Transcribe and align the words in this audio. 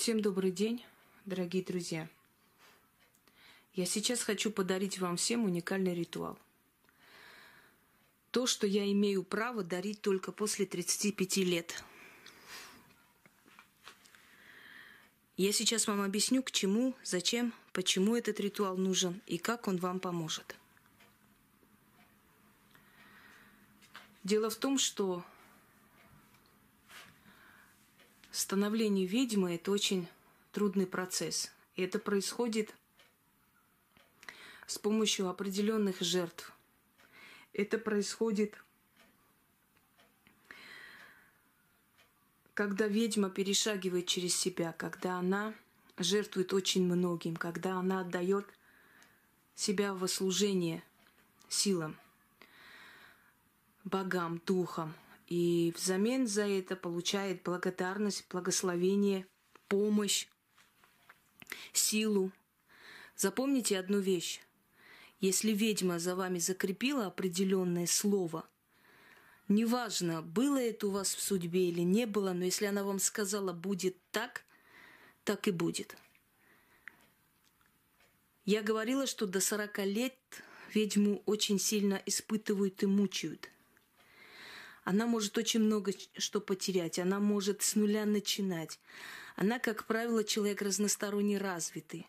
Всем 0.00 0.22
добрый 0.22 0.50
день, 0.50 0.82
дорогие 1.26 1.62
друзья. 1.62 2.08
Я 3.74 3.84
сейчас 3.84 4.22
хочу 4.22 4.50
подарить 4.50 4.98
вам 4.98 5.18
всем 5.18 5.44
уникальный 5.44 5.94
ритуал. 5.94 6.38
То, 8.30 8.46
что 8.46 8.66
я 8.66 8.90
имею 8.92 9.22
право 9.22 9.62
дарить 9.62 10.00
только 10.00 10.32
после 10.32 10.64
35 10.64 11.36
лет. 11.44 11.84
Я 15.36 15.52
сейчас 15.52 15.86
вам 15.86 16.00
объясню, 16.00 16.42
к 16.42 16.50
чему, 16.50 16.94
зачем, 17.04 17.52
почему 17.74 18.16
этот 18.16 18.40
ритуал 18.40 18.78
нужен 18.78 19.20
и 19.26 19.36
как 19.36 19.68
он 19.68 19.76
вам 19.76 20.00
поможет. 20.00 20.56
Дело 24.24 24.48
в 24.48 24.56
том, 24.56 24.78
что 24.78 25.22
становление 28.30 29.06
ведьмы– 29.06 29.54
это 29.56 29.70
очень 29.70 30.06
трудный 30.52 30.86
процесс. 30.86 31.50
И 31.76 31.82
это 31.82 31.98
происходит 31.98 32.74
с 34.66 34.78
помощью 34.78 35.28
определенных 35.28 36.00
жертв. 36.00 36.52
Это 37.52 37.78
происходит, 37.78 38.56
когда 42.54 42.86
ведьма 42.86 43.30
перешагивает 43.30 44.06
через 44.06 44.36
себя, 44.36 44.72
когда 44.72 45.18
она 45.18 45.54
жертвует 45.98 46.52
очень 46.52 46.84
многим, 46.84 47.36
когда 47.36 47.76
она 47.76 48.00
отдает 48.00 48.46
себя 49.54 49.92
во 49.94 50.06
служение 50.06 50.82
силам, 51.48 51.96
богам, 53.84 54.40
духам– 54.46 54.94
и 55.30 55.72
взамен 55.76 56.26
за 56.26 56.46
это 56.46 56.74
получает 56.74 57.44
благодарность, 57.44 58.26
благословение, 58.28 59.26
помощь, 59.68 60.26
силу. 61.72 62.32
Запомните 63.16 63.78
одну 63.78 64.00
вещь. 64.00 64.40
Если 65.20 65.52
ведьма 65.52 66.00
за 66.00 66.16
вами 66.16 66.38
закрепила 66.38 67.06
определенное 67.06 67.86
слово, 67.86 68.44
неважно, 69.46 70.20
было 70.20 70.56
это 70.56 70.88
у 70.88 70.90
вас 70.90 71.14
в 71.14 71.22
судьбе 71.22 71.68
или 71.68 71.82
не 71.82 72.06
было, 72.06 72.32
но 72.32 72.44
если 72.44 72.66
она 72.66 72.82
вам 72.82 72.98
сказала 72.98 73.52
«будет 73.52 73.96
так», 74.10 74.44
так 75.22 75.46
и 75.46 75.52
будет. 75.52 75.96
Я 78.46 78.62
говорила, 78.62 79.06
что 79.06 79.26
до 79.26 79.40
40 79.40 79.78
лет 79.86 80.16
ведьму 80.74 81.22
очень 81.26 81.60
сильно 81.60 82.02
испытывают 82.04 82.82
и 82.82 82.86
мучают– 82.86 83.48
она 84.90 85.06
может 85.06 85.38
очень 85.38 85.60
много 85.60 85.92
что 86.18 86.40
потерять, 86.40 86.98
она 86.98 87.20
может 87.20 87.62
с 87.62 87.76
нуля 87.76 88.04
начинать. 88.06 88.80
Она, 89.36 89.60
как 89.60 89.86
правило, 89.86 90.24
человек 90.24 90.62
разносторонне 90.62 91.38
развитый. 91.38 92.08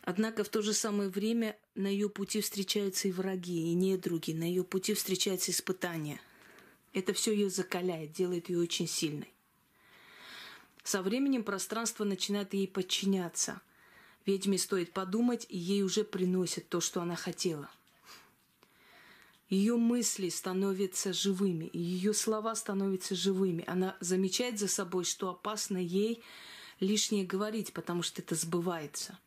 Однако 0.00 0.44
в 0.44 0.48
то 0.48 0.62
же 0.62 0.72
самое 0.72 1.10
время 1.10 1.58
на 1.74 1.86
ее 1.86 2.08
пути 2.08 2.40
встречаются 2.40 3.08
и 3.08 3.12
враги, 3.12 3.70
и 3.70 3.74
недруги, 3.74 4.32
на 4.32 4.44
ее 4.44 4.64
пути 4.64 4.94
встречаются 4.94 5.50
испытания. 5.50 6.22
Это 6.94 7.12
все 7.12 7.32
ее 7.34 7.50
закаляет, 7.50 8.12
делает 8.12 8.48
ее 8.48 8.60
очень 8.60 8.88
сильной. 8.88 9.34
Со 10.84 11.02
временем 11.02 11.44
пространство 11.44 12.04
начинает 12.04 12.54
ей 12.54 12.66
подчиняться. 12.66 13.60
Ведьме 14.24 14.56
стоит 14.56 14.94
подумать, 14.94 15.44
и 15.50 15.58
ей 15.58 15.82
уже 15.82 16.02
приносят 16.02 16.66
то, 16.66 16.80
что 16.80 17.02
она 17.02 17.14
хотела– 17.14 17.70
ее 19.48 19.76
мысли 19.76 20.28
становятся 20.30 21.12
живыми, 21.12 21.70
ее 21.72 22.14
слова 22.14 22.54
становятся 22.54 23.14
живыми. 23.14 23.64
Она 23.66 23.96
замечает 24.00 24.58
за 24.58 24.68
собой, 24.68 25.04
что 25.04 25.28
опасно 25.28 25.78
ей 25.78 26.22
лишнее 26.80 27.24
говорить, 27.24 27.72
потому 27.72 28.02
что 28.02 28.22
это 28.22 28.34
сбывается. 28.34 29.18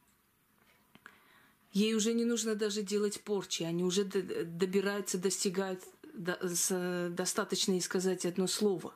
Ей 1.72 1.94
уже 1.94 2.14
не 2.14 2.26
нужно 2.26 2.56
даже 2.56 2.82
делать 2.82 3.22
порчи, 3.22 3.64
они 3.64 3.84
уже 3.84 4.04
добираются, 4.04 5.18
достигают 5.18 5.84
достаточно 6.14 7.78
и 7.78 7.82
сказать 7.82 8.26
одно 8.26 8.48
слово. 8.48 8.96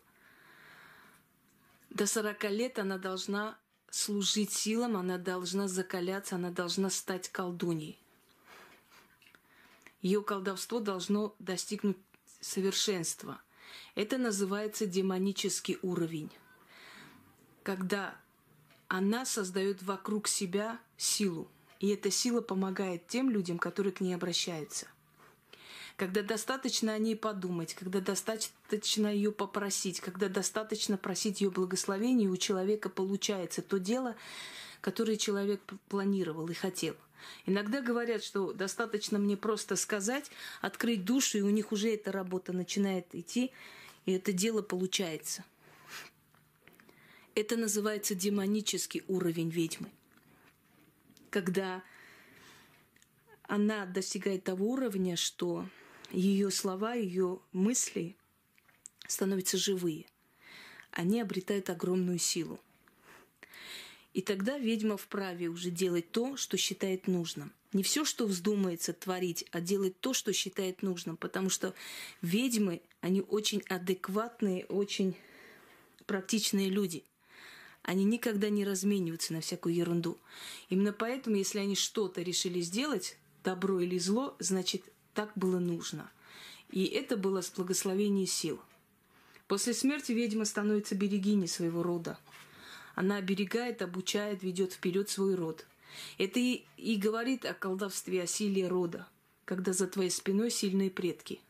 До 1.91 2.07
40 2.07 2.43
лет 2.51 2.79
она 2.79 2.97
должна 2.97 3.59
служить 3.89 4.51
силам, 4.51 4.97
она 4.97 5.17
должна 5.17 5.67
закаляться, 5.67 6.35
она 6.35 6.49
должна 6.49 6.89
стать 6.89 7.29
колдуней. 7.29 7.99
Ее 10.01 10.23
колдовство 10.23 10.79
должно 10.79 11.35
достигнуть 11.39 11.97
совершенства. 12.39 13.41
Это 13.95 14.17
называется 14.17 14.85
демонический 14.85 15.77
уровень. 15.81 16.31
Когда 17.63 18.15
она 18.87 19.25
создает 19.25 19.83
вокруг 19.83 20.27
себя 20.27 20.79
силу. 20.97 21.47
И 21.79 21.87
эта 21.89 22.11
сила 22.11 22.41
помогает 22.41 23.07
тем 23.07 23.29
людям, 23.29 23.57
которые 23.57 23.93
к 23.93 24.01
ней 24.01 24.13
обращаются. 24.13 24.87
Когда 25.97 26.21
достаточно 26.23 26.93
о 26.93 26.97
ней 26.97 27.15
подумать, 27.15 27.73
когда 27.73 28.01
достаточно 28.01 29.07
ее 29.07 29.31
попросить, 29.31 30.01
когда 30.01 30.29
достаточно 30.29 30.97
просить 30.97 31.41
ее 31.41 31.51
благословения, 31.51 32.29
у 32.29 32.37
человека 32.37 32.89
получается 32.89 33.61
то 33.61 33.77
дело, 33.77 34.15
которое 34.81 35.15
человек 35.15 35.61
планировал 35.87 36.47
и 36.49 36.53
хотел– 36.53 36.95
Иногда 37.45 37.81
говорят, 37.81 38.23
что 38.23 38.53
достаточно 38.53 39.19
мне 39.19 39.37
просто 39.37 39.75
сказать, 39.75 40.31
открыть 40.61 41.05
душу, 41.05 41.37
и 41.37 41.41
у 41.41 41.49
них 41.49 41.71
уже 41.71 41.93
эта 41.93 42.11
работа 42.11 42.53
начинает 42.53 43.13
идти, 43.13 43.51
и 44.05 44.13
это 44.13 44.31
дело 44.31 44.61
получается. 44.61 45.43
Это 47.33 47.55
называется 47.55 48.15
демонический 48.15 49.03
уровень 49.07 49.49
ведьмы. 49.49 49.89
Когда 51.29 51.81
она 53.43 53.85
достигает 53.85 54.43
того 54.43 54.71
уровня, 54.71 55.15
что 55.15 55.65
ее 56.11 56.51
слова, 56.51 56.93
ее 56.93 57.39
мысли 57.53 58.15
становятся 59.07 59.57
живые. 59.57 60.05
Они 60.91 61.21
обретают 61.21 61.69
огромную 61.69 62.17
силу. 62.17 62.59
И 64.13 64.21
тогда 64.21 64.57
ведьма 64.57 64.97
вправе 64.97 65.47
уже 65.47 65.69
делать 65.69 66.11
то, 66.11 66.35
что 66.35 66.57
считает 66.57 67.07
нужным. 67.07 67.53
Не 67.73 67.83
все, 67.83 68.03
что 68.03 68.25
вздумается 68.25 68.91
творить, 68.91 69.45
а 69.51 69.61
делать 69.61 69.99
то, 70.01 70.13
что 70.13 70.33
считает 70.33 70.81
нужным. 70.81 71.15
Потому 71.15 71.49
что 71.49 71.73
ведьмы, 72.21 72.81
они 72.99 73.21
очень 73.21 73.63
адекватные, 73.69 74.65
очень 74.65 75.15
практичные 76.05 76.69
люди. 76.69 77.05
Они 77.83 78.03
никогда 78.03 78.49
не 78.49 78.65
размениваются 78.65 79.33
на 79.33 79.41
всякую 79.41 79.75
ерунду. 79.75 80.17
Именно 80.69 80.93
поэтому, 80.93 81.37
если 81.37 81.59
они 81.59 81.75
что-то 81.75 82.21
решили 82.21 82.59
сделать, 82.59 83.17
добро 83.43 83.79
или 83.79 83.97
зло, 83.97 84.35
значит, 84.39 84.83
так 85.13 85.31
было 85.35 85.59
нужно. 85.59 86.11
И 86.69 86.85
это 86.85 87.17
было 87.17 87.41
с 87.41 87.49
благословения 87.49 88.25
сил. 88.25 88.59
После 89.47 89.73
смерти 89.73 90.11
ведьма 90.11 90.45
становится 90.45 90.95
берегиней 90.95 91.47
своего 91.47 91.81
рода. 91.81 92.19
Она 93.01 93.15
оберегает, 93.15 93.81
обучает, 93.81 94.43
ведет 94.43 94.73
вперед 94.73 95.09
свой 95.09 95.33
род. 95.33 95.65
Это 96.19 96.39
и, 96.39 96.65
и 96.77 96.97
говорит 96.97 97.45
о 97.45 97.55
колдовстве, 97.55 98.21
о 98.21 98.27
силе 98.27 98.67
рода, 98.67 99.07
когда 99.43 99.73
за 99.73 99.87
твоей 99.87 100.11
спиной 100.11 100.51
сильные 100.51 100.91
предки. 100.91 101.41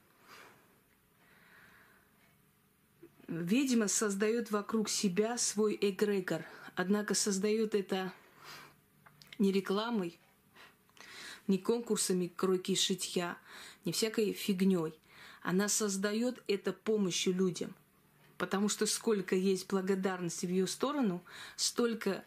Ведьма 3.27 3.89
создает 3.89 4.49
вокруг 4.49 4.87
себя 4.87 5.37
свой 5.37 5.77
эгрегор, 5.81 6.45
однако 6.77 7.15
создает 7.15 7.75
это 7.75 8.13
не 9.37 9.51
рекламой, 9.51 10.17
не 11.47 11.57
конкурсами 11.57 12.27
кройки 12.33 12.71
и 12.71 12.75
шитья, 12.75 13.37
не 13.83 13.91
всякой 13.91 14.31
фигней. 14.31 14.93
Она 15.41 15.67
создает 15.67 16.41
это 16.47 16.71
помощью 16.71 17.33
людям. 17.33 17.75
Потому 18.41 18.69
что 18.69 18.87
сколько 18.87 19.35
есть 19.35 19.67
благодарности 19.67 20.47
в 20.47 20.49
ее 20.49 20.65
сторону, 20.65 21.23
столько 21.57 22.25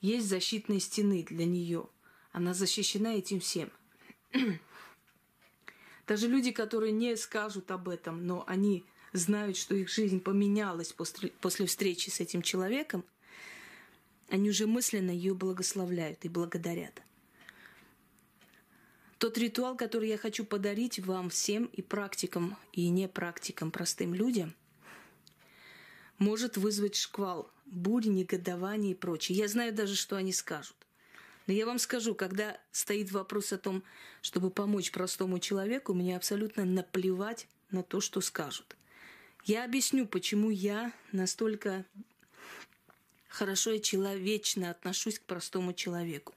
есть 0.00 0.26
защитной 0.26 0.80
стены 0.80 1.22
для 1.22 1.44
нее. 1.44 1.88
Она 2.32 2.52
защищена 2.52 3.14
этим 3.14 3.38
всем. 3.38 3.70
Даже 6.08 6.26
люди, 6.26 6.50
которые 6.50 6.90
не 6.90 7.16
скажут 7.16 7.70
об 7.70 7.88
этом, 7.88 8.26
но 8.26 8.42
они 8.48 8.84
знают, 9.12 9.56
что 9.56 9.76
их 9.76 9.88
жизнь 9.88 10.18
поменялась 10.18 10.92
после, 10.92 11.28
после 11.28 11.66
встречи 11.66 12.10
с 12.10 12.18
этим 12.18 12.42
человеком, 12.42 13.04
они 14.30 14.50
уже 14.50 14.66
мысленно 14.66 15.12
ее 15.12 15.32
благословляют 15.32 16.24
и 16.24 16.28
благодарят. 16.28 17.02
Тот 19.18 19.38
ритуал, 19.38 19.76
который 19.76 20.08
я 20.08 20.18
хочу 20.18 20.44
подарить 20.44 20.98
вам 20.98 21.30
всем 21.30 21.66
и 21.66 21.82
практикам, 21.82 22.56
и 22.72 22.88
не 22.88 23.06
практикам, 23.06 23.70
простым 23.70 24.12
людям– 24.12 24.56
может 26.22 26.56
вызвать 26.56 26.94
шквал, 26.94 27.50
бури, 27.66 28.06
негодование 28.06 28.92
и 28.92 28.94
прочее. 28.94 29.36
Я 29.36 29.48
знаю 29.48 29.74
даже, 29.74 29.96
что 29.96 30.16
они 30.16 30.32
скажут. 30.32 30.76
Но 31.48 31.52
я 31.52 31.66
вам 31.66 31.80
скажу, 31.80 32.14
когда 32.14 32.58
стоит 32.70 33.10
вопрос 33.10 33.52
о 33.52 33.58
том, 33.58 33.82
чтобы 34.22 34.50
помочь 34.50 34.92
простому 34.92 35.40
человеку, 35.40 35.92
мне 35.92 36.16
абсолютно 36.16 36.64
наплевать 36.64 37.48
на 37.72 37.82
то, 37.82 38.00
что 38.00 38.20
скажут. 38.20 38.76
Я 39.44 39.64
объясню, 39.64 40.06
почему 40.06 40.50
я 40.50 40.92
настолько 41.10 41.84
хорошо 43.28 43.72
и 43.72 43.82
человечно 43.82 44.70
отношусь 44.70 45.18
к 45.18 45.24
простому 45.24 45.72
человеку. 45.72 46.34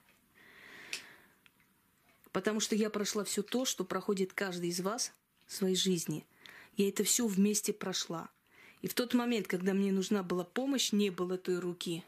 Потому 2.32 2.58
что 2.58 2.74
я 2.74 2.90
прошла 2.90 3.22
все 3.22 3.42
то, 3.42 3.64
что 3.64 3.84
проходит 3.84 4.32
каждый 4.32 4.70
из 4.70 4.80
вас 4.80 5.12
в 5.46 5.54
своей 5.54 5.76
жизни. 5.76 6.26
Я 6.76 6.88
это 6.88 7.04
все 7.04 7.26
вместе 7.28 7.72
прошла. 7.72 8.28
И 8.82 8.88
в 8.88 8.94
тот 8.94 9.14
момент, 9.14 9.46
когда 9.46 9.72
мне 9.72 9.92
нужна 9.92 10.22
была 10.22 10.44
помощь, 10.44 10.92
не 10.92 11.10
было 11.10 11.38
той 11.38 11.58
руки. 11.58 12.04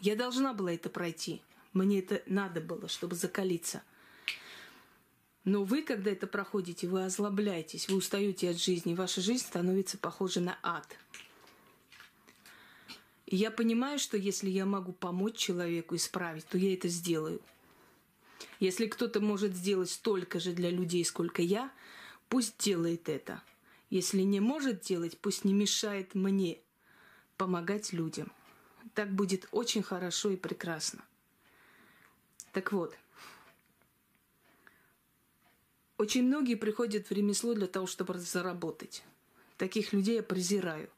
Я 0.00 0.16
должна 0.16 0.52
была 0.52 0.72
это 0.72 0.90
пройти. 0.90 1.42
Мне 1.72 2.00
это 2.00 2.22
надо 2.26 2.60
было, 2.60 2.88
чтобы 2.88 3.14
закалиться. 3.14 3.82
Но 5.44 5.64
вы, 5.64 5.82
когда 5.82 6.10
это 6.10 6.26
проходите, 6.26 6.86
вы 6.86 7.04
озлобляетесь, 7.04 7.88
вы 7.88 7.96
устаете 7.96 8.50
от 8.50 8.60
жизни, 8.60 8.94
ваша 8.94 9.20
жизнь 9.20 9.44
становится 9.44 9.96
похожа 9.96 10.40
на 10.40 10.58
ад. 10.62 10.86
И 13.26 13.36
я 13.36 13.50
понимаю, 13.50 13.98
что 13.98 14.16
если 14.16 14.50
я 14.50 14.66
могу 14.66 14.92
помочь 14.92 15.36
человеку 15.36 15.96
исправить, 15.96 16.46
то 16.46 16.58
я 16.58 16.74
это 16.74 16.88
сделаю. 16.88 17.40
Если 18.60 18.86
кто-то 18.86 19.20
может 19.20 19.54
сделать 19.54 19.90
столько 19.90 20.40
же 20.40 20.52
для 20.52 20.70
людей, 20.70 21.04
сколько 21.04 21.42
я, 21.42 21.70
пусть 22.28 22.58
делает 22.58 23.08
это. 23.08 23.42
Если 23.90 24.22
не 24.22 24.40
может 24.40 24.80
делать, 24.80 25.18
пусть 25.18 25.44
не 25.44 25.52
мешает 25.52 26.14
мне 26.14 26.58
помогать 27.36 27.92
людям. 27.92 28.30
Так 28.94 29.12
будет 29.12 29.48
очень 29.50 29.82
хорошо 29.82 30.30
и 30.30 30.36
прекрасно. 30.36 31.04
Так 32.52 32.72
вот, 32.72 32.96
очень 35.96 36.24
многие 36.24 36.54
приходят 36.54 37.06
в 37.06 37.12
ремесло 37.12 37.54
для 37.54 37.66
того, 37.66 37.86
чтобы 37.86 38.18
заработать. 38.18 39.04
Таких 39.56 39.92
людей 39.92 40.16
я 40.16 40.22
презираю 40.22 40.90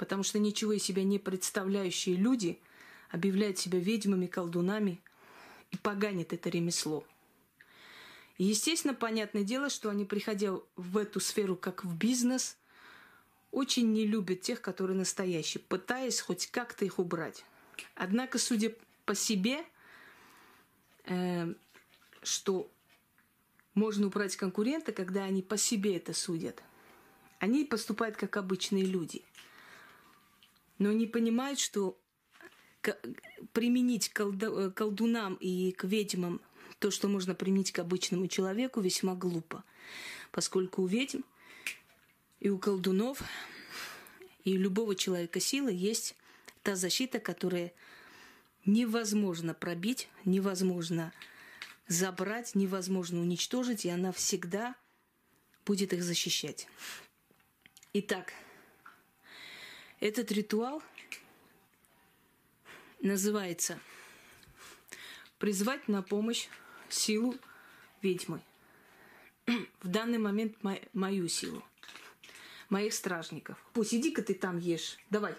потому 0.00 0.22
что 0.22 0.38
ничего 0.38 0.72
из 0.72 0.82
себя 0.82 1.04
не 1.04 1.18
представляющие 1.18 2.16
люди 2.16 2.58
объявляют 3.10 3.58
себя 3.58 3.78
ведьмами, 3.78 4.26
колдунами 4.26 4.98
и 5.72 5.76
поганят 5.76 6.32
это 6.32 6.48
ремесло. 6.48 7.04
Естественно, 8.42 8.94
понятное 8.94 9.44
дело, 9.44 9.68
что 9.68 9.90
они, 9.90 10.04
приходя 10.04 10.54
в 10.76 10.96
эту 10.96 11.20
сферу 11.20 11.56
как 11.56 11.84
в 11.84 11.96
бизнес, 11.96 12.56
очень 13.50 13.92
не 13.92 14.06
любят 14.06 14.40
тех, 14.40 14.60
которые 14.60 14.96
настоящие, 14.96 15.62
пытаясь 15.62 16.20
хоть 16.20 16.46
как-то 16.46 16.84
их 16.84 16.98
убрать. 16.98 17.44
Однако, 17.94 18.38
судя 18.38 18.74
по 19.04 19.14
себе, 19.14 19.64
э, 21.04 21.52
что 22.22 22.70
можно 23.74 24.06
убрать 24.06 24.36
конкурента, 24.36 24.92
когда 24.92 25.24
они 25.24 25.42
по 25.42 25.56
себе 25.56 25.96
это 25.96 26.12
судят. 26.12 26.62
Они 27.38 27.64
поступают 27.64 28.16
как 28.16 28.36
обычные 28.36 28.84
люди 28.84 29.22
но 30.80 30.90
не 30.92 31.06
понимают, 31.06 31.60
что 31.60 31.96
применить 33.52 34.10
э, 34.18 34.70
колдунам 34.74 35.34
и 35.34 35.72
к 35.72 35.84
ведьмам 35.84 36.40
то, 36.80 36.90
что 36.90 37.08
можно 37.08 37.34
применить 37.34 37.72
к 37.72 37.78
обычному 37.78 38.26
человеку, 38.26 38.80
весьма 38.80 39.14
глупо. 39.14 39.62
Поскольку 40.32 40.82
у 40.82 40.86
ведьм 40.86 41.20
и 42.40 42.48
у 42.48 42.58
колдунов, 42.58 43.22
и 44.44 44.56
у 44.56 44.60
любого 44.60 44.96
человека 44.96 45.40
силы 45.40 45.72
есть 45.72 46.16
та 46.62 46.74
защита, 46.76 47.20
которая 47.20 47.72
невозможно 48.64 49.52
пробить, 49.52 50.08
невозможно 50.24 51.12
забрать, 51.86 52.54
невозможно 52.54 53.20
уничтожить, 53.20 53.84
и 53.84 53.90
она 53.90 54.10
всегда 54.12 54.74
будет 55.66 55.92
их 55.92 56.02
защищать. 56.02 56.66
Итак, 57.92 58.32
этот 60.00 60.32
ритуал 60.32 60.82
называется 63.02 63.78
«Призвать 65.38 65.88
на 65.88 66.02
помощь 66.02 66.48
силу 66.92 67.34
ведьмы». 68.02 68.40
В 69.46 69.88
данный 69.88 70.18
момент 70.18 70.56
мою 70.92 71.28
силу, 71.28 71.64
моих 72.68 72.94
стражников. 72.94 73.58
Пусть 73.72 73.94
иди-ка 73.94 74.22
ты 74.22 74.34
там 74.34 74.58
ешь. 74.58 74.98
Давай. 75.10 75.34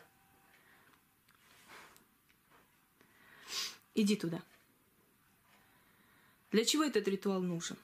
Иди 3.96 4.16
туда. 4.16 4.42
Для 6.52 6.66
чего 6.66 6.84
этот 6.84 7.08
ритуал 7.08 7.42
нужен? 7.42 7.78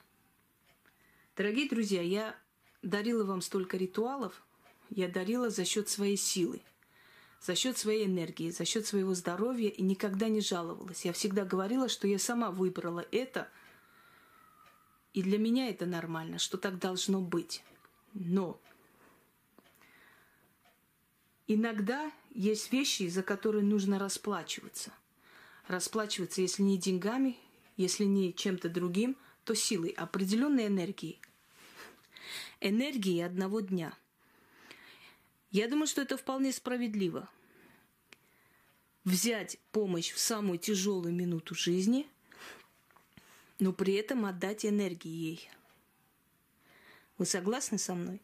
Дорогие 1.37 1.69
друзья, 1.69 2.01
я 2.01 2.35
дарила 2.81 3.23
вам 3.23 3.41
столько 3.41 3.77
ритуалов– 3.77 4.41
я 4.89 5.07
дарила 5.07 5.49
за 5.49 5.65
счет 5.65 5.89
своей 5.89 6.17
силы, 6.17 6.61
за 7.41 7.55
счет 7.55 7.77
своей 7.77 8.05
энергии, 8.05 8.49
за 8.49 8.65
счет 8.65 8.85
своего 8.85 9.13
здоровья 9.13 9.69
и 9.69 9.81
никогда 9.81 10.27
не 10.27 10.41
жаловалась. 10.41 11.05
Я 11.05 11.13
всегда 11.13 11.45
говорила, 11.45 11.89
что 11.89 12.07
я 12.07 12.19
сама 12.19 12.51
выбрала 12.51 13.05
это, 13.11 13.49
и 15.13 15.21
для 15.21 15.37
меня 15.37 15.69
это 15.69 15.85
нормально, 15.85 16.39
что 16.39 16.57
так 16.57 16.79
должно 16.79 17.21
быть. 17.21 17.63
Но 18.13 18.59
иногда 21.47 22.11
есть 22.31 22.71
вещи, 22.71 23.07
за 23.07 23.23
которые 23.23 23.63
нужно 23.63 23.99
расплачиваться. 23.99 24.91
Расплачиваться, 25.67 26.41
если 26.41 26.63
не 26.63 26.77
деньгами, 26.77 27.37
если 27.77 28.05
не 28.05 28.33
чем-то 28.33 28.69
другим, 28.69 29.17
то 29.43 29.53
силой, 29.55 29.89
определенной 29.89 30.67
энергией. 30.67 31.19
Энергией 32.59 33.21
одного 33.21 33.61
дня– 33.61 33.93
я 35.51 35.67
думаю, 35.67 35.87
что 35.87 36.01
это 36.01 36.17
вполне 36.17 36.51
справедливо. 36.51 37.29
Взять 39.03 39.57
помощь 39.71 40.11
в 40.11 40.19
самую 40.19 40.59
тяжелую 40.59 41.13
минуту 41.13 41.55
жизни, 41.55 42.07
но 43.59 43.71
при 43.71 43.93
этом 43.93 44.25
отдать 44.25 44.65
энергии 44.65 45.09
ей. 45.09 45.49
Вы 47.17 47.25
согласны 47.25 47.77
со 47.77 47.95
мной? 47.95 48.21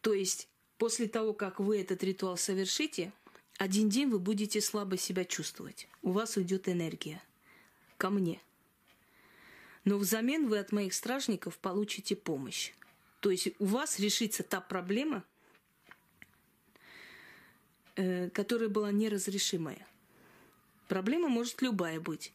То 0.00 0.14
есть 0.14 0.48
после 0.78 1.08
того, 1.08 1.34
как 1.34 1.60
вы 1.60 1.80
этот 1.80 2.02
ритуал 2.02 2.36
совершите, 2.36 3.12
один 3.58 3.88
день 3.88 4.08
вы 4.08 4.18
будете 4.18 4.60
слабо 4.60 4.96
себя 4.96 5.24
чувствовать. 5.24 5.88
У 6.02 6.12
вас 6.12 6.36
уйдет 6.36 6.68
энергия 6.68 7.22
ко 7.96 8.08
мне. 8.08 8.40
Но 9.84 9.98
взамен 9.98 10.48
вы 10.48 10.58
от 10.58 10.72
моих 10.72 10.94
стражников 10.94 11.58
получите 11.58 12.16
помощь. 12.16 12.72
То 13.20 13.30
есть 13.30 13.48
у 13.58 13.64
вас 13.64 13.98
решится 13.98 14.42
та 14.42 14.60
проблема, 14.60 15.24
которая 18.32 18.68
была 18.68 18.92
неразрешимая. 18.92 19.86
Проблема 20.88 21.28
может 21.28 21.62
любая 21.62 22.00
быть. 22.00 22.32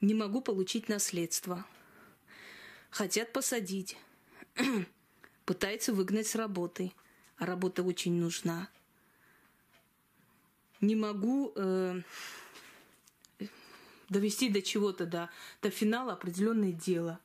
Не 0.00 0.14
могу 0.14 0.40
получить 0.40 0.88
наследство. 0.88 1.66
Хотят 2.90 3.32
посадить. 3.32 3.96
Пытаются 5.44 5.92
выгнать 5.92 6.26
с 6.26 6.34
работы. 6.34 6.92
А 7.36 7.46
работа 7.46 7.82
очень 7.82 8.14
нужна. 8.14 8.68
Не 10.80 10.94
могу 10.94 11.52
э, 11.54 12.02
довести 14.08 14.48
до 14.48 14.62
чего-то, 14.62 15.04
до, 15.04 15.30
до 15.62 15.70
финала 15.70 16.12
определенное 16.12 16.72
дело. 16.72 17.20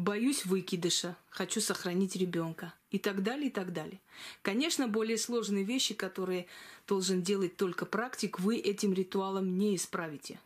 Боюсь 0.00 0.46
выкидыша, 0.46 1.14
хочу 1.28 1.60
сохранить 1.60 2.16
ребенка 2.16 2.72
и 2.90 2.98
так 2.98 3.22
далее, 3.22 3.48
и 3.48 3.50
так 3.50 3.74
далее. 3.74 4.00
Конечно, 4.40 4.88
более 4.88 5.18
сложные 5.18 5.62
вещи, 5.62 5.92
которые 5.92 6.46
должен 6.88 7.20
делать 7.20 7.58
только 7.58 7.84
практик, 7.84 8.40
вы 8.40 8.56
этим 8.56 8.94
ритуалом 8.94 9.58
не 9.58 9.76
исправите. 9.76 10.40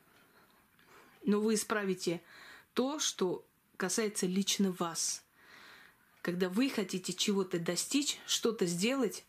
Но 1.25 1.41
вы 1.41 1.55
исправите 1.55 2.21
то, 2.73 2.99
что 2.99 3.45
касается 3.77 4.27
лично 4.27 4.73
вас. 4.73 5.23
Когда 6.21 6.49
вы 6.49 6.69
хотите 6.69 7.13
чего-то 7.13 7.61
достичь, 7.61 8.19
что-то 8.27 8.67
сделать, 8.67 9.25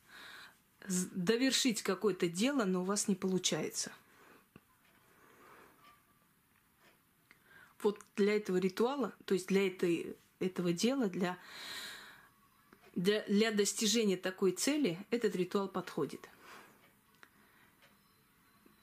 довершить 0.88 1.84
какое-то 1.84 2.27
дело, 2.27 2.65
но 2.65 2.82
у 2.82 2.86
вас 2.86 3.08
не 3.08 3.13
получается. 3.13 3.91
Вот 7.86 8.00
для 8.15 8.36
этого 8.36 8.58
ритуала, 8.58 9.13
то 9.25 9.36
есть 9.36 9.46
для 9.46 9.68
этой, 9.68 10.15
этого 10.39 10.74
дела, 10.74 11.08
для 11.08 11.38
для, 12.96 13.24
для 13.27 13.51
достижения 13.51 14.18
такой 14.18 14.54
цели 14.54 14.98
этот 15.12 15.36
ритуал 15.36 15.68
подходит. 15.68 16.27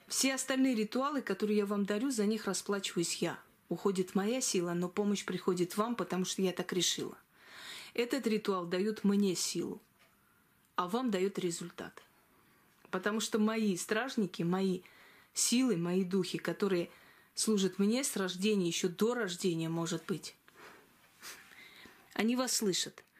Все 0.06 0.34
остальные 0.34 0.76
ритуалы, 0.76 1.20
которые 1.20 1.58
я 1.58 1.66
вам 1.66 1.84
дарю, 1.84 2.12
за 2.12 2.26
них 2.26 2.44
расплачиваюсь 2.44 3.16
я. 3.16 3.40
Уходит 3.68 4.14
моя 4.14 4.40
сила, 4.40 4.72
но 4.72 4.88
помощь 4.88 5.24
приходит 5.24 5.76
вам, 5.76 5.96
потому 5.96 6.24
что 6.24 6.40
я 6.42 6.52
так 6.52 6.72
решила. 6.72 7.16
Этот 7.94 8.28
ритуал 8.28 8.66
дает 8.66 9.02
мне 9.02 9.34
силу, 9.34 9.80
а 10.76 10.86
вам 10.86 11.10
дает 11.10 11.40
результат. 11.40 12.04
Потому 12.92 13.18
что 13.18 13.40
мои 13.40 13.76
стражники, 13.76 14.44
мои 14.44 14.82
силы, 15.34 15.76
мои 15.76 16.04
духи, 16.04 16.38
которые 16.38 16.88
служат 17.34 17.78
мне 17.78 18.04
с 18.04 18.16
рождения, 18.16 18.66
еще 18.66 18.88
до 18.88 19.14
рождения, 19.14 19.68
может 19.68 20.04
быть, 20.06 20.36
они 22.14 22.36
вас 22.36 22.56
слышат– 22.56 23.04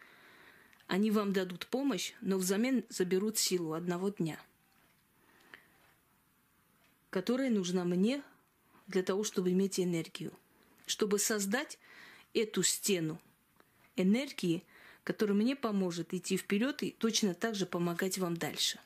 они 0.93 1.11
вам 1.11 1.33
дадут 1.33 1.69
помощь, 1.69 2.13
но 2.21 2.37
взамен 2.37 2.85
заберут 2.91 3.39
силу 3.39 3.73
одного 3.73 4.11
дня. 4.11 4.39
которая 7.09 7.51
нужна 7.51 7.85
мне 7.85 8.23
для 8.87 9.03
того, 9.03 9.23
чтобы 9.23 9.53
иметь 9.53 9.79
энергию. 9.79 10.33
Чтобы 10.87 11.19
создать 11.19 11.79
эту 12.33 12.63
стену 12.63 13.21
энергии, 13.97 14.65
которая 15.05 15.37
мне 15.37 15.55
поможет 15.55 16.15
идти 16.15 16.39
вперед 16.39 16.83
и 16.83 16.91
точно 16.91 17.35
так 17.35 17.55
же 17.55 17.67
помогать 17.67 18.17
вам 18.17 18.37
дальше. 18.37 18.79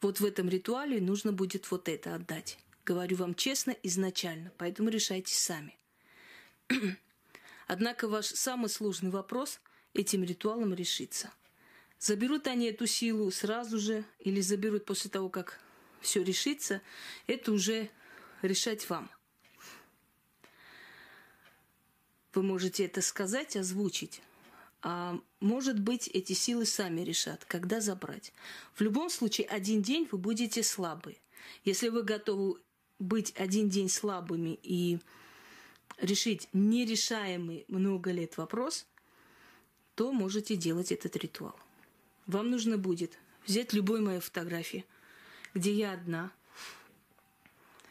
Вот 0.00 0.20
в 0.20 0.24
этом 0.24 0.48
ритуале 0.48 0.98
нужно 0.98 1.32
будет 1.32 1.70
вот 1.70 1.90
это 1.90 2.14
отдать. 2.14 2.58
Говорю 2.86 3.16
вам 3.16 3.34
честно 3.34 3.72
изначально, 3.82 4.52
поэтому 4.58 4.90
решайте 4.90 5.34
сами. 5.34 5.76
Однако 7.66 8.06
ваш 8.06 8.26
самый 8.26 8.68
сложный 8.68 9.10
вопрос 9.10 9.60
этим 9.92 10.22
ритуалом 10.22 10.72
решится. 10.72 11.32
Заберут 11.98 12.46
они 12.46 12.66
эту 12.66 12.86
силу 12.86 13.28
сразу 13.32 13.80
же 13.80 14.04
или 14.20 14.40
заберут 14.40 14.84
после 14.84 15.10
того, 15.10 15.28
как 15.30 15.58
все 16.00 16.22
решится, 16.22 16.80
это 17.26 17.50
уже 17.50 17.90
решать 18.42 18.88
вам. 18.88 19.10
Вы 22.34 22.44
можете 22.44 22.84
это 22.84 23.02
сказать, 23.02 23.56
озвучить. 23.56 24.22
А 24.82 25.18
может 25.40 25.80
быть, 25.80 26.06
эти 26.06 26.34
силы 26.34 26.66
сами 26.66 27.00
решат, 27.00 27.44
когда 27.46 27.80
забрать. 27.80 28.32
В 28.74 28.80
любом 28.80 29.10
случае, 29.10 29.48
один 29.48 29.82
день 29.82 30.06
вы 30.12 30.18
будете 30.18 30.62
слабы. 30.62 31.16
Если 31.64 31.88
вы 31.88 32.02
готовы 32.02 32.60
быть 32.98 33.32
один 33.36 33.68
день 33.68 33.88
слабыми 33.88 34.58
и 34.62 34.98
решить 35.98 36.48
нерешаемый 36.52 37.64
много 37.68 38.10
лет 38.10 38.36
вопрос, 38.36 38.86
то 39.94 40.12
можете 40.12 40.56
делать 40.56 40.92
этот 40.92 41.16
ритуал. 41.16 41.58
Вам 42.26 42.50
нужно 42.50 42.76
будет 42.76 43.18
взять 43.46 43.72
любой 43.72 44.00
мою 44.00 44.20
фотографии, 44.20 44.84
где 45.54 45.72
я 45.72 45.92
одна, 45.92 46.32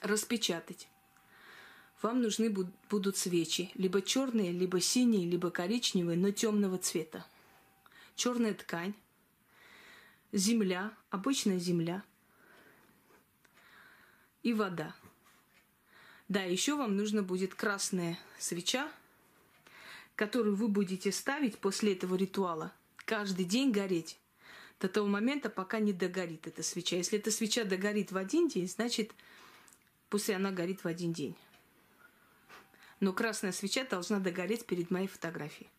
распечатать. 0.01 0.87
Вам 2.01 2.21
нужны 2.21 2.49
будут 2.49 3.17
свечи, 3.17 3.71
либо 3.73 4.01
черные, 4.01 4.51
либо 4.51 4.79
синие, 4.79 5.27
либо 5.27 5.49
коричневые, 5.49 6.17
но 6.17 6.29
темного 6.31 6.77
цвета. 6.77 7.25
Черная 8.15 8.53
ткань, 8.53 8.93
земля, 10.31 10.93
обычная 11.09 11.57
земля 11.57 12.03
и 14.45 14.53
вода. 14.53 14.95
Да, 16.29 16.43
еще 16.43 16.75
вам 16.75 16.95
нужно 16.95 17.23
будет 17.23 17.55
красная 17.55 18.17
свеча, 18.37 18.89
которую 20.15 20.55
вы 20.55 20.67
будете 20.67 21.11
ставить 21.11 21.57
после 21.57 21.93
этого 21.93 22.15
ритуала 22.15 22.71
каждый 23.05 23.45
день 23.45 23.71
гореть 23.71 24.19
до 24.79 24.87
того 24.87 25.07
момента, 25.07 25.49
пока 25.49 25.79
не 25.79 25.93
догорит 25.93 26.45
эта 26.45 26.61
свеча. 26.61 26.95
Если 26.95 27.17
эта 27.17 27.31
свеча 27.31 27.63
догорит 27.63 28.11
в 28.11 28.17
один 28.17 28.47
день, 28.47 28.67
значит, 28.67 29.11
пусть 30.09 30.29
она 30.29 30.51
горит 30.51 30.83
в 30.83 30.87
один 30.87 31.11
день. 31.11 31.35
Но 32.99 33.13
красная 33.13 33.51
свеча 33.51 33.83
должна 33.83 34.19
догореть 34.19 34.67
перед 34.67 34.91
моей 34.91 35.07
фотографией. 35.07 35.69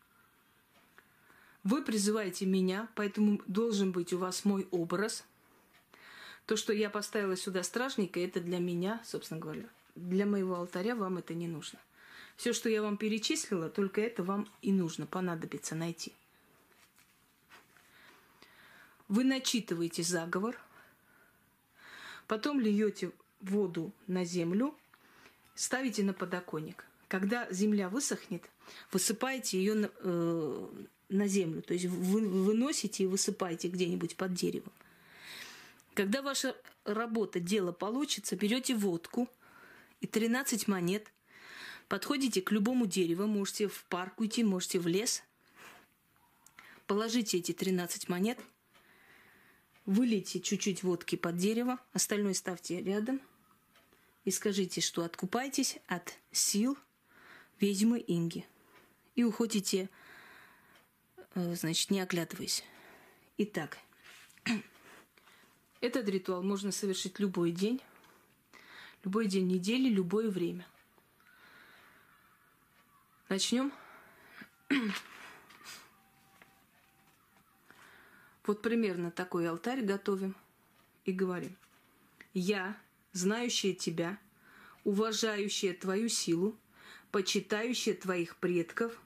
Вы 1.63 1.83
призываете 1.83 2.45
меня, 2.45 2.89
поэтому 2.95 3.41
должен 3.47 3.93
быть 3.93 4.11
у 4.11 4.17
вас 4.17 4.43
мой 4.43 4.67
образ. 4.71 5.23
То, 6.47 6.55
что 6.55 6.71
я 6.71 6.89
поставила 6.89 7.35
сюда 7.35 7.61
стражника, 7.61 8.21
это 8.21 8.39
для 8.39 8.59
меня, 8.59 9.01
собственно 9.03 9.39
говоря. 9.39 9.65
Для 9.95 10.25
моего 10.25 10.55
алтаря 10.55 10.95
вам 10.95 11.17
это 11.17 11.33
не 11.33 11.47
нужно. 11.47 11.77
Все, 12.37 12.53
что 12.53 12.69
я 12.69 12.81
вам 12.81 12.95
перечислила, 12.95 13.69
только 13.69 13.99
это 13.99 14.23
вам 14.23 14.47
и 14.61 14.71
нужно, 14.71 15.05
понадобится 15.05 15.75
найти. 15.75 16.13
Вы 19.09 19.25
начитываете 19.25 20.03
заговор, 20.03 20.57
потом 22.27 22.61
льете 22.61 23.11
воду 23.41 23.91
на 24.07 24.23
землю, 24.23 24.73
ставите 25.53 26.01
на 26.03 26.13
подоконник. 26.13 26.85
Когда 27.09 27.51
земля 27.51 27.89
высохнет, 27.89 28.49
высыпаете 28.93 29.57
ее 29.57 29.73
на, 29.73 29.91
э, 29.99 30.67
на 31.09 31.27
землю, 31.27 31.61
то 31.61 31.73
есть 31.73 31.87
вы 31.87 32.21
выносите 32.21 33.03
и 33.03 33.07
высыпаете 33.07 33.67
где-нибудь 33.67 34.15
под 34.15 34.33
деревом. 34.33 34.71
Когда 35.97 36.21
ваша 36.21 36.55
работа, 36.85 37.39
дело 37.39 37.71
получится, 37.71 38.35
берете 38.35 38.75
водку 38.75 39.27
и 39.99 40.05
13 40.05 40.67
монет, 40.67 41.11
подходите 41.87 42.39
к 42.43 42.51
любому 42.51 42.85
дереву, 42.85 43.25
можете 43.25 43.67
в 43.67 43.83
парк 43.85 44.19
уйти, 44.19 44.43
можете 44.43 44.77
в 44.77 44.85
лес, 44.85 45.23
положите 46.85 47.39
эти 47.39 47.51
13 47.51 48.09
монет– 48.09 48.39
Вылейте 49.87 50.41
чуть-чуть 50.41 50.83
водки 50.83 51.15
под 51.15 51.37
дерево, 51.37 51.79
остальное 51.93 52.33
ставьте 52.33 52.83
рядом 52.83 53.21
и 54.25 54.31
скажите, 54.31 54.81
что 54.81 55.05
откупайтесь 55.05 55.77
от 55.87 56.13
сил 56.33 56.77
ведьмы 57.61 58.03
Инги. 58.05 58.45
И 59.15 59.23
уходите, 59.23 59.89
э, 61.35 61.55
значит, 61.55 61.89
не 61.89 62.01
оглядываясь. 62.01 62.65
Итак, 63.37 63.77
этот 65.81 66.07
ритуал 66.09 66.43
можно 66.43 66.71
совершить 66.71 67.19
любой 67.19 67.51
день, 67.51 67.81
любой 69.03 69.27
день 69.27 69.47
недели, 69.47 69.89
любое 69.89 70.29
время. 70.29 70.67
Начнем. 73.29 73.71
Вот 78.45 78.61
примерно 78.61 79.11
такой 79.11 79.49
алтарь 79.49 79.81
готовим 79.81 80.33
и 81.03 81.11
говорим. 81.11 81.57
Я, 82.33 82.77
знающая 83.11 83.73
тебя, 83.73 84.17
уважающая 84.85 85.73
твою 85.73 86.07
силу, 86.07 86.57
почитающая 87.11 87.93
твоих 87.93 88.37
предков 88.37 88.97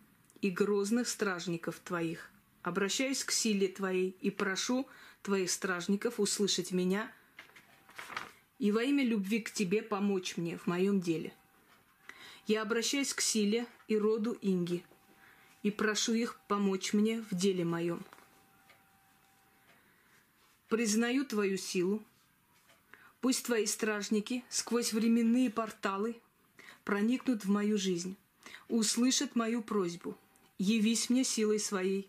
и 0.41 0.51
грозных 0.51 1.07
стражников 1.07 1.79
твоих, 1.79 2.29
обращаюсь 2.61 3.23
к 3.23 3.31
силе 3.31 3.67
твоей 3.67 4.15
и 4.21 4.29
прошу 4.29 4.87
твоих 5.21 5.51
стражников 5.51 6.19
услышать 6.19 6.71
меня 6.71 7.11
и 8.59 8.71
во 8.71 8.83
имя 8.83 9.03
любви 9.03 9.39
к 9.39 9.51
тебе 9.51 9.81
помочь 9.81 10.37
мне 10.37 10.57
в 10.57 10.67
моем 10.67 11.01
деле. 11.01 11.33
Я 12.47 12.61
обращаюсь 12.61 13.13
к 13.13 13.21
силе 13.21 13.65
и 13.87 13.97
роду 13.97 14.37
Инги 14.41 14.83
и 15.63 15.71
прошу 15.71 16.13
их 16.13 16.39
помочь 16.47 16.93
мне 16.93 17.23
в 17.29 17.35
деле 17.35 17.65
моем– 17.65 18.03
признаю 20.71 21.25
твою 21.25 21.57
силу. 21.57 22.01
Пусть 23.19 23.45
твои 23.45 23.65
стражники 23.65 24.45
сквозь 24.47 24.93
временные 24.93 25.49
порталы 25.49 26.15
проникнут 26.85 27.43
в 27.43 27.49
мою 27.49 27.77
жизнь, 27.77 28.15
услышат 28.69 29.35
мою 29.35 29.61
просьбу. 29.61 30.17
Явись 30.57 31.09
мне 31.09 31.25
силой 31.25 31.59
своей. 31.59 32.07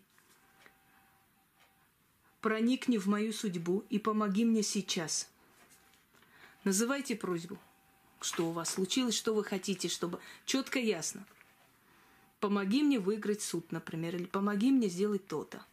Проникни 2.43 2.97
в 2.97 3.07
мою 3.07 3.31
судьбу 3.31 3.85
и 3.89 3.99
помоги 3.99 4.43
мне 4.43 4.63
сейчас. 4.63 5.29
Называйте 6.65 7.15
просьбу. 7.15 7.57
Что 8.19 8.49
у 8.49 8.51
вас 8.51 8.71
случилось, 8.71 9.15
что 9.15 9.33
вы 9.33 9.45
хотите, 9.45 9.87
чтобы 9.87 10.19
четко 10.45 10.77
ясно. 10.77 11.25
Помоги 12.41 12.83
мне 12.83 12.99
выиграть 12.99 13.41
суд, 13.41 13.71
например, 13.71 14.17
или 14.17 14.25
помоги 14.25 14.71
мне 14.71 14.89
сделать 14.89 15.25
то-то. 15.25 15.65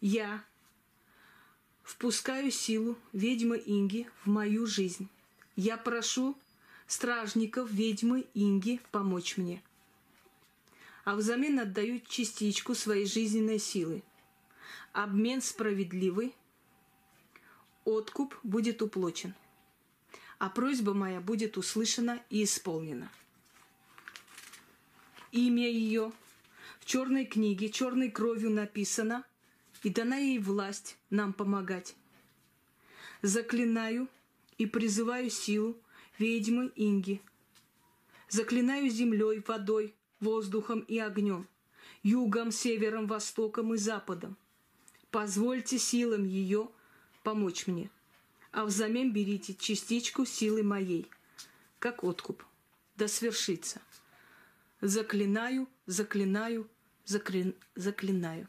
Я, 0.00 0.42
впускаю 1.82 2.50
силу 2.50 2.96
ведьмы 3.12 3.62
Инги 3.66 4.08
в 4.24 4.30
мою 4.30 4.66
жизнь. 4.66 5.10
Я 5.56 5.76
прошу 5.76 6.38
стражников 6.86 7.70
ведьмы 7.70 8.24
Инги 8.32 8.80
помочь 8.92 9.36
мне. 9.36 9.62
А 11.04 11.16
взамен 11.16 11.60
отдаю 11.60 12.00
частичку 12.08 12.74
своей 12.74 13.04
жизненной 13.04 13.58
силы. 13.58 14.02
Обмен 14.92 15.42
справедливый, 15.42 16.34
откуп 17.84 18.36
будет 18.42 18.82
уплочен, 18.82 19.34
а 20.38 20.48
просьба 20.48 20.94
моя 20.94 21.20
будет 21.20 21.56
услышана 21.56 22.22
и 22.30 22.44
исполнена. 22.44 23.10
Имя 25.32 25.68
ее 25.68 26.12
в 26.80 26.84
черной 26.86 27.26
книге 27.26 27.68
черной 27.68 28.10
кровью 28.10 28.50
написано– 28.50 29.24
и 29.86 29.88
дана 29.88 30.16
ей 30.16 30.40
власть 30.40 30.98
нам 31.10 31.32
помогать. 31.32 31.94
Заклинаю 33.22 34.08
и 34.58 34.66
призываю 34.66 35.30
силу 35.30 35.76
ведьмы 36.18 36.72
Инги. 36.74 37.22
Заклинаю 38.28 38.90
землей, 38.90 39.44
водой, 39.46 39.94
воздухом 40.18 40.80
и 40.80 40.98
огнем, 40.98 41.46
югом, 42.02 42.50
севером, 42.50 43.06
востоком 43.06 43.74
и 43.74 43.76
западом. 43.76 44.36
Позвольте 45.10 45.78
силам 45.78 46.24
ее 46.24 46.68
помочь 47.22 47.66
мне, 47.66 47.90
а 48.52 48.64
взамен 48.64 49.12
берите 49.12 49.54
частичку 49.54 50.24
силы 50.24 50.62
моей, 50.62 51.10
как 51.78 52.04
откуп. 52.04 52.44
Да 52.96 53.08
свершится. 53.08 53.80
Заклинаю, 54.80 55.68
заклинаю, 55.86 56.68
заклин, 57.04 57.54
заклинаю. 57.74 58.48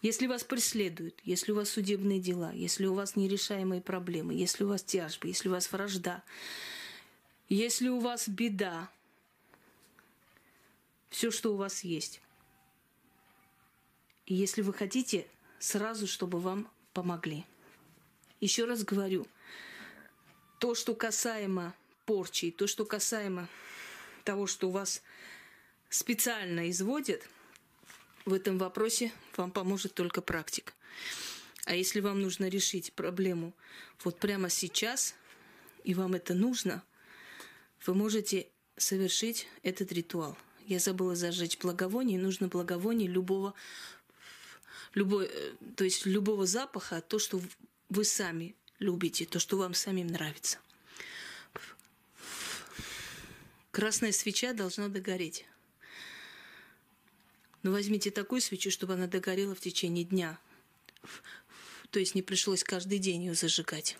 Если 0.00 0.28
вас 0.28 0.44
преследуют, 0.44 1.18
если 1.24 1.50
у 1.50 1.56
вас 1.56 1.70
судебные 1.70 2.20
дела, 2.20 2.52
если 2.52 2.86
у 2.86 2.94
вас 2.94 3.16
нерешаемые 3.16 3.80
проблемы, 3.80 4.32
если 4.32 4.62
у 4.62 4.68
вас 4.68 4.84
тяжбы, 4.84 5.28
если 5.28 5.48
у 5.48 5.52
вас 5.52 5.72
вражда, 5.72 6.22
если 7.48 7.88
у 7.88 7.98
вас 7.98 8.28
беда, 8.28 8.90
все, 11.10 11.30
что 11.30 11.52
у 11.52 11.56
вас 11.56 11.84
есть. 11.84 12.20
И 14.26 14.34
если 14.34 14.62
вы 14.62 14.72
хотите, 14.72 15.26
сразу, 15.58 16.06
чтобы 16.06 16.40
вам 16.40 16.70
помогли. 16.92 17.44
Еще 18.40 18.64
раз 18.64 18.84
говорю, 18.84 19.26
то, 20.58 20.74
что 20.74 20.94
касаемо 20.94 21.74
порчи, 22.06 22.50
то, 22.50 22.66
что 22.66 22.84
касаемо 22.84 23.48
того, 24.24 24.46
что 24.46 24.68
у 24.68 24.70
вас 24.70 25.02
специально 25.88 26.70
изводят, 26.70 27.28
в 28.24 28.32
этом 28.32 28.58
вопросе 28.58 29.12
вам 29.36 29.50
поможет 29.50 29.94
только 29.94 30.20
практика. 30.20 30.72
А 31.64 31.74
если 31.74 32.00
вам 32.00 32.20
нужно 32.20 32.48
решить 32.48 32.92
проблему 32.92 33.54
вот 34.04 34.18
прямо 34.18 34.50
сейчас, 34.50 35.14
и 35.84 35.94
вам 35.94 36.14
это 36.14 36.34
нужно, 36.34 36.82
вы 37.86 37.94
можете 37.94 38.48
совершить 38.76 39.48
этот 39.62 39.92
ритуал. 39.92 40.36
Я 40.68 40.80
забыла 40.80 41.16
зажечь 41.16 41.56
благовоние, 41.56 42.18
нужно 42.18 42.46
благовоние 42.46 43.08
любого, 43.08 43.54
любой, 44.92 45.30
э, 45.32 45.54
то 45.76 45.84
есть 45.84 46.04
любого 46.04 46.44
запаха, 46.44 47.00
то, 47.00 47.18
что 47.18 47.40
вы 47.88 48.04
сами 48.04 48.54
любите, 48.78 49.24
то, 49.24 49.38
что 49.38 49.56
вам 49.56 49.72
самим 49.72 50.08
нравится. 50.08 50.58
Красная 53.70 54.12
свеча 54.12 54.52
должна 54.52 54.88
догореть. 54.88 55.46
Но 57.62 57.70
возьмите 57.70 58.10
такую 58.10 58.42
свечу, 58.42 58.70
чтобы 58.70 58.92
она 58.92 59.06
догорела 59.06 59.54
в 59.54 59.60
течение 59.60 60.04
дня. 60.04 60.38
То 61.90 61.98
есть 61.98 62.14
не 62.14 62.20
пришлось 62.20 62.62
каждый 62.62 62.98
день 62.98 63.22
ее 63.22 63.34
зажигать. 63.34 63.96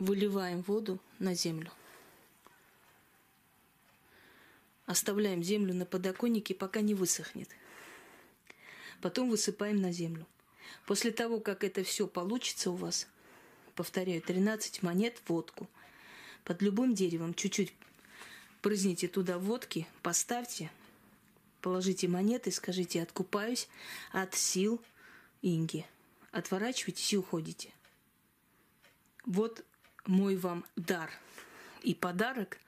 Выливаем 0.00 0.62
воду 0.62 1.00
на 1.20 1.32
землю. 1.32 1.70
Оставляем 4.86 5.42
землю 5.42 5.74
на 5.74 5.84
подоконнике, 5.84 6.54
пока 6.54 6.80
не 6.80 6.94
высохнет. 6.94 7.48
Потом 9.00 9.28
высыпаем 9.28 9.80
на 9.80 9.92
землю. 9.92 10.26
После 10.86 11.10
того, 11.10 11.40
как 11.40 11.64
это 11.64 11.82
все 11.84 12.06
получится 12.06 12.70
у 12.70 12.76
вас, 12.76 13.08
повторяю, 13.74 14.22
13 14.22 14.82
монет 14.82 15.20
водку. 15.26 15.68
Под 16.44 16.62
любым 16.62 16.94
деревом 16.94 17.34
чуть-чуть 17.34 17.74
брызните 18.62 19.08
туда 19.08 19.38
водки, 19.38 19.86
поставьте, 20.02 20.70
положите 21.60 22.08
монеты, 22.08 22.50
скажите 22.50 23.02
«откупаюсь 23.02 23.68
от 24.12 24.34
сил 24.34 24.80
Инги». 25.42 25.84
Отворачивайтесь 26.30 27.12
и 27.12 27.16
уходите. 27.16 27.70
Вот 29.24 29.64
мой 30.04 30.36
вам 30.36 30.64
дар 30.76 31.10
и 31.82 31.94
подарок. 31.94 32.58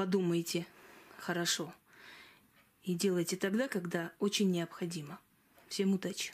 Подумайте 0.00 0.66
хорошо. 1.18 1.74
И 2.84 2.94
делайте 2.94 3.36
тогда, 3.36 3.68
когда 3.68 4.12
очень 4.18 4.50
необходимо. 4.50 5.20
Всем 5.68 5.92
удачи! 5.92 6.32